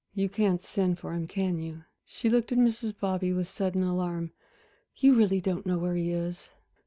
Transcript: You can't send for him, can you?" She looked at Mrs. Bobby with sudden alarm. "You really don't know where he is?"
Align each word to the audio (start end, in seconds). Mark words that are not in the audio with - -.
You 0.15 0.29
can't 0.29 0.63
send 0.65 0.97
for 0.97 1.13
him, 1.13 1.27
can 1.27 1.59
you?" 1.59 1.83
She 2.07 2.27
looked 2.27 2.51
at 2.51 2.57
Mrs. 2.57 2.95
Bobby 2.99 3.31
with 3.33 3.47
sudden 3.47 3.83
alarm. 3.83 4.31
"You 4.97 5.13
really 5.13 5.39
don't 5.41 5.67
know 5.67 5.77
where 5.77 5.93
he 5.95 6.09
is?" 6.11 6.49